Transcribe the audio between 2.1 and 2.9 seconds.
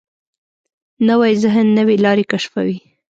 کشفوي